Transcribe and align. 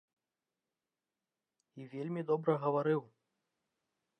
І 1.83 1.87
вельмі 1.93 2.21
добра 2.33 2.53
гаварыў! 2.65 3.01